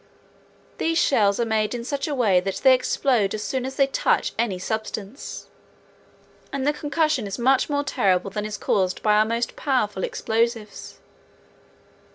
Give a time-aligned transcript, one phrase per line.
[0.79, 3.85] These shells are made in such a way that they explode as soon as they
[3.85, 5.45] touch any substance,
[6.51, 10.97] and the concussion is much more terrible than is caused by our most powerful explosives.